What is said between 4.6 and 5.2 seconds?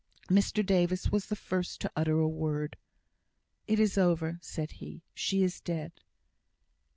he.